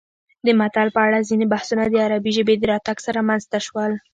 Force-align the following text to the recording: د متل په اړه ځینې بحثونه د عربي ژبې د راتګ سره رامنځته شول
د 0.45 0.47
متل 0.59 0.87
په 0.95 0.99
اړه 1.07 1.25
ځینې 1.29 1.45
بحثونه 1.53 1.83
د 1.87 1.95
عربي 2.05 2.31
ژبې 2.37 2.55
د 2.57 2.63
راتګ 2.71 2.97
سره 3.05 3.15
رامنځته 3.19 3.59
شول 3.65 3.91